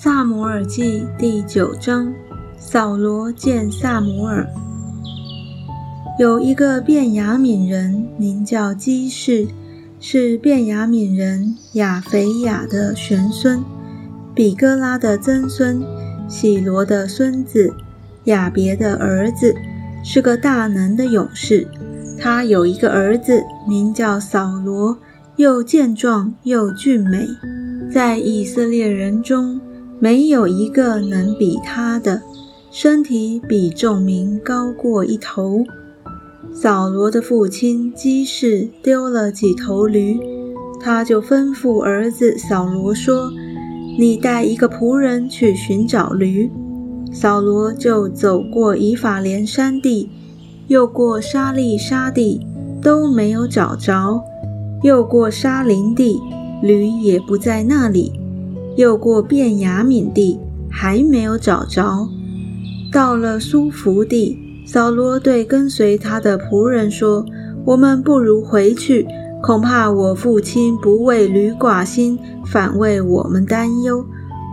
[0.00, 2.14] 萨摩尔记第九章，
[2.56, 4.48] 扫罗见萨摩尔。
[6.20, 9.48] 有一个便雅悯人，名叫基士，
[9.98, 13.60] 是便雅悯人亚肥雅的玄孙，
[14.36, 15.82] 比哥拉的曾孙，
[16.28, 17.74] 喜罗的孙子，
[18.26, 19.52] 亚别的儿子，
[20.04, 21.66] 是个大能的勇士。
[22.16, 24.96] 他有一个儿子，名叫扫罗，
[25.34, 27.26] 又健壮又俊美，
[27.92, 29.60] 在以色列人中。
[30.00, 32.22] 没有一个能比他的
[32.70, 35.64] 身体比众民高过一头。
[36.52, 40.18] 扫罗的父亲基士丢了几头驴，
[40.80, 43.30] 他就吩咐儿子扫罗说
[43.98, 46.50] ：“你带一个仆人去寻找驴。”
[47.12, 50.10] 扫罗就走过以法莲山地，
[50.68, 52.46] 又过沙利沙地，
[52.82, 54.22] 都没有找着；
[54.82, 56.20] 又过沙林地，
[56.62, 58.12] 驴也不在那里。
[58.78, 60.38] 又过遍雅悯地，
[60.70, 62.08] 还没有找着。
[62.92, 67.26] 到了苏福地，扫罗对跟随他的仆人说
[67.66, 69.04] ：“我们不如回去，
[69.42, 74.06] 恐怕我父亲不为驴挂心，反为我们担忧。”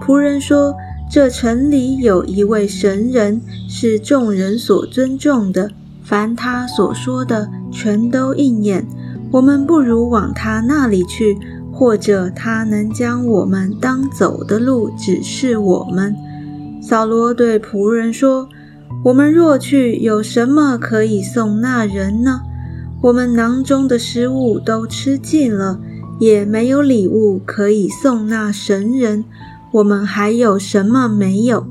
[0.03, 0.73] 仆人说
[1.07, 3.39] ：“这城里有一位神人，
[3.69, 5.69] 是众人所尊重的，
[6.01, 8.87] 凡他所说的，全都应验。
[9.31, 11.37] 我们不如往他那里去。”
[11.75, 16.15] 或者他能将我们当走的路指示我们。
[16.81, 18.47] 扫罗对仆人说
[19.03, 22.39] ：“我们若去，有什么可以送那人呢？
[23.01, 25.81] 我们囊中的食物都吃尽了，
[26.17, 29.25] 也没有礼物可以送那神人。
[29.73, 31.67] 我们还有什么没有？”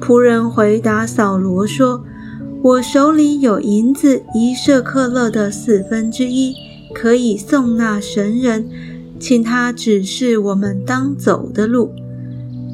[0.00, 2.04] 仆人回答扫罗说
[2.62, 6.54] ：“我手里有银子一舍克勒的四分之一，
[6.94, 8.68] 可以送那神人。”
[9.20, 11.92] 请他指示我们当走的路。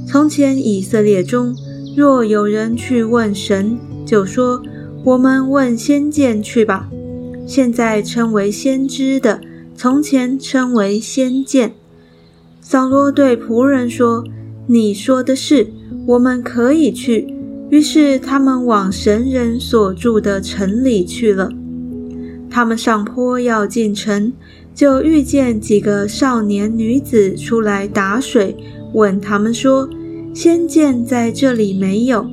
[0.06, 1.54] 从前以色列中，
[1.96, 3.76] 若有人去问神，
[4.06, 4.62] 就说
[5.04, 6.88] ：“我们问先见去吧。”
[7.44, 9.40] 现在称为先知的，
[9.74, 11.74] 从前称为先见。
[12.60, 14.24] 扫罗对仆人说
[14.68, 15.66] ：“你说的是，
[16.06, 17.34] 我们可以去。”
[17.70, 21.50] 于是他们往神人所住的城里去了。
[22.48, 24.32] 他们上坡要进城。
[24.76, 28.54] 就遇见几个少年女子出来打水，
[28.92, 29.88] 问他们说
[30.34, 32.26] ：“仙剑在这里没有？”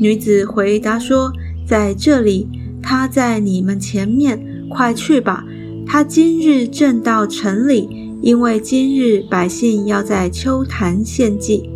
[0.00, 1.30] 女子回答说
[1.68, 2.48] ：“在这里，
[2.82, 5.44] 他在你们前面，快去吧。
[5.86, 7.86] 他今日正到城里，
[8.22, 11.68] 因为今日百姓要在秋坛献祭，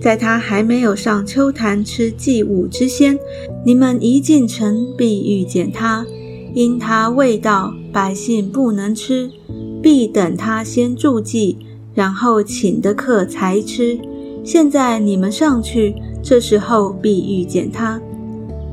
[0.00, 3.18] 在他还没有上秋坛吃祭物之先，
[3.66, 6.06] 你们一进城必遇见他。”
[6.54, 9.28] 因他未到，百姓不能吃，
[9.82, 11.58] 必等他先住祭，
[11.92, 13.98] 然后请的客才吃。
[14.44, 18.00] 现在你们上去，这时候必遇见他。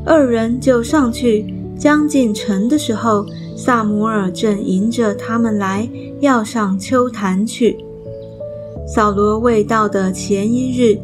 [0.05, 3.25] 二人就上去，将进城的时候，
[3.55, 7.83] 萨摩尔正迎着他们来，要上秋坛去。
[8.87, 10.99] 扫罗未到的前一日，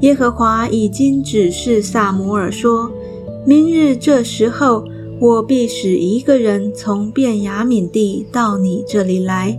[0.00, 2.90] 耶和华已经指示萨摩尔说：
[3.44, 4.82] 明日这时候。
[5.22, 9.56] 我必使一个人从便雅悯地到你这里来，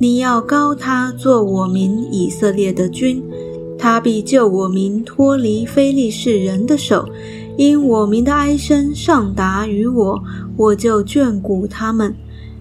[0.00, 3.22] 你要高他做我民以色列的君，
[3.78, 7.08] 他必救我民脱离非利士人的手。
[7.56, 10.20] 因我民的哀声上达于我，
[10.56, 12.12] 我就眷顾他们。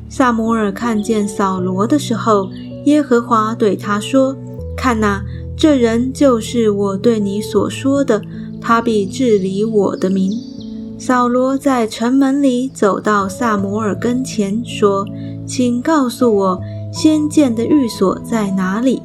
[0.07, 2.51] 萨摩尔看见扫罗的时候，
[2.85, 4.37] 耶和华对他说
[4.77, 5.25] ：“看哪，
[5.57, 8.21] 这人就是我对你所说的，
[8.61, 10.31] 他必治理我的民。”
[10.97, 15.05] 扫罗在城门里走到萨摩尔跟前，说
[15.45, 16.61] ：“请告诉我，
[16.93, 19.01] 先见的寓所在哪里？”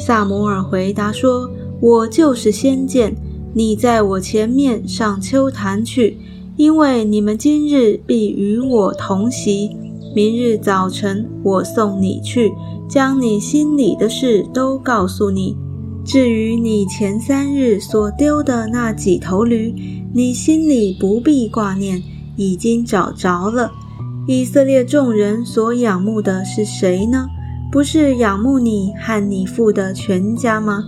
[0.00, 1.50] 萨摩尔回答说
[1.80, 3.14] ：“我就是先见，
[3.52, 6.16] 你在我前面上秋坛去，
[6.56, 9.76] 因为你们今日必与我同席。
[10.14, 12.52] 明日早晨我送你去，
[12.88, 15.56] 将你心里的事都告诉你。
[16.04, 19.74] 至于你前三日所丢的那几头驴，”
[20.12, 22.00] 你心里不必挂念，
[22.36, 23.72] 已经找着了。
[24.28, 27.26] 以色列众人所仰慕的是谁呢？
[27.72, 30.84] 不是仰慕你和你父的全家吗？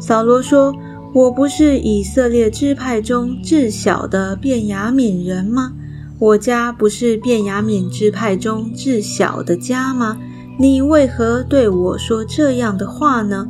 [0.00, 0.74] 扫罗说
[1.14, 5.72] ：“我不是以色列支派中至小的便雅悯人吗？
[6.18, 10.18] 我家不是便雅悯支派中至小的家吗？
[10.58, 13.46] 你为何对我说这样的话呢？”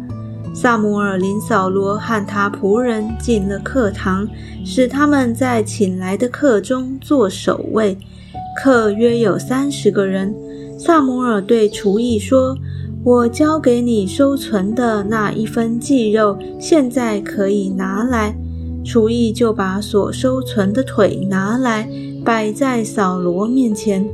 [0.54, 4.26] 萨姆尔领扫罗和他仆人进了课堂，
[4.64, 7.98] 使他们在请来的客中做守卫。
[8.62, 10.32] 客约有三十个人。
[10.78, 12.56] 萨姆尔对厨艺说
[13.04, 18.36] ：“我交给你收存的那一分祭肉，现在可以拿来。”
[18.84, 21.88] 厨艺就把所收存的腿拿来，
[22.24, 24.08] 摆在扫罗面前。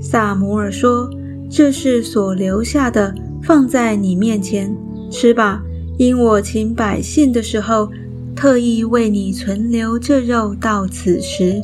[0.00, 1.08] 萨摩尔说
[1.48, 4.76] ：“这是所留下的，放在你面前
[5.10, 5.62] 吃吧。
[5.98, 7.88] 因我请百姓的时候，
[8.34, 11.62] 特意为你存留这肉到此时。”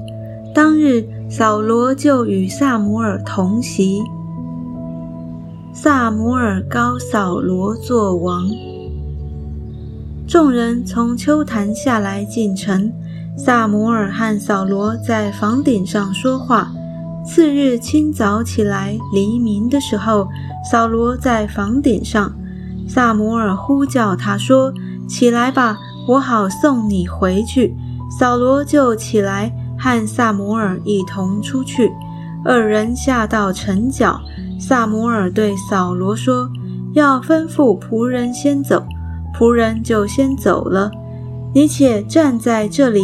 [0.55, 4.03] 当日，扫罗就与萨摩尔同席。
[5.73, 8.51] 萨摩尔高扫罗作王。
[10.27, 12.93] 众人从秋坛下来进城，
[13.37, 16.71] 萨摩尔和扫罗在房顶上说话。
[17.25, 20.29] 次日清早起来，黎明的时候，
[20.71, 22.35] 扫罗在房顶上，
[22.95, 24.71] 萨摩尔呼叫他说
[25.09, 27.75] ：“起来吧，我好送你回去。”
[28.21, 31.91] 扫罗就起来，和萨摩尔一同出去。
[32.45, 34.21] 二人下到城角。
[34.61, 36.51] 萨摩尔对扫罗说
[36.93, 38.85] ：“要吩咐仆人先走。”
[39.35, 40.91] 仆人就先走了。
[41.55, 43.01] 你且站在这里，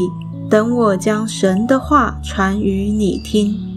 [0.51, 3.68] 等我将神的话传与你听。